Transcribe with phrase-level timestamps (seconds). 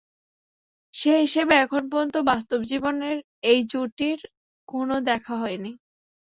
[0.95, 3.17] সে হিসেবে এখন পর্যন্ত বাস্তব জীবনের
[3.43, 4.19] এই জুটির
[4.67, 5.71] কোনো দেখা হয়নি।